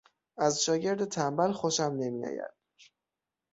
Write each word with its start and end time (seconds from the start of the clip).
از 0.37 0.63
شاگرد 0.63 1.05
تنبل 1.05 1.51
خوشم 1.51 1.93
نمیآید. 1.99 2.53